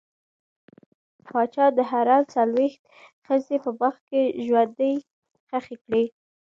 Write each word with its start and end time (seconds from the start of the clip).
پاچا 1.27 1.65
د 1.77 1.79
حرم 1.89 2.21
څلوېښت 2.33 2.81
ښځې 3.25 3.57
په 3.63 3.69
باغ 3.79 3.95
کې 4.09 4.21
ژوندۍ 4.45 4.95
ښخې 5.49 5.75
کړې. 5.83 6.03